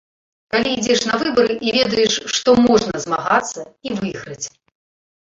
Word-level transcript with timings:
Калі 0.53 0.69
ідзеш 0.77 1.03
на 1.09 1.19
выбары 1.25 1.57
і 1.69 1.75
ведаеш, 1.77 2.13
што 2.39 2.57
можна 2.67 3.05
змагацца 3.07 3.61
і 3.71 3.89
выйграць. 4.03 4.45